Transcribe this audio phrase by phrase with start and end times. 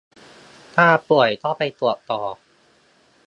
[0.75, 2.21] ถ้าป่วยก็ไปตรวจต่อ